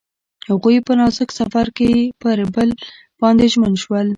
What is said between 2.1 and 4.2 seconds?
پر بل باندې ژمن شول.